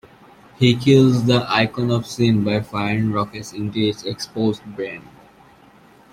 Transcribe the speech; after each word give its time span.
He 0.57 0.73
kills 0.75 1.25
the 1.27 1.45
Icon 1.47 1.91
of 1.91 2.07
Sin 2.07 2.43
by 2.43 2.61
firing 2.61 3.11
rockets 3.11 3.53
into 3.53 3.81
its 3.81 4.03
exposed 4.03 4.65
brain. 4.75 5.03